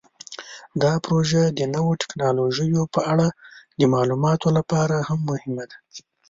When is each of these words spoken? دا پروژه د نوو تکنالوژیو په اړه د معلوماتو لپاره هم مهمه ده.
دا 0.81 0.93
پروژه 1.05 1.41
د 1.57 1.59
نوو 1.75 1.93
تکنالوژیو 2.03 2.81
په 2.93 2.99
اړه 3.11 3.27
د 3.79 3.81
معلوماتو 3.93 4.47
لپاره 4.57 4.95
هم 5.07 5.19
مهمه 5.29 5.63
ده. 5.69 5.77